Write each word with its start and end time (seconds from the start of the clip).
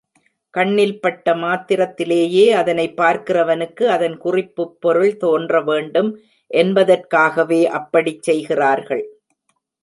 கண்ணில்பட்ட 0.53 1.33
மாத்திரத்திலேயே, 1.35 2.51
அதனைப் 2.53 2.97
பார்க்கிறவனுக்கு 2.97 3.83
அதன் 3.87 4.17
குறிப்புப் 4.17 4.81
பொருள் 4.81 5.17
தோன்ற 5.17 5.61
வேண்டும் 5.61 6.11
என்பதற்காகவே 6.51 7.61
அப்படிச் 7.79 8.23
செய்கிறார்கள். 8.23 9.05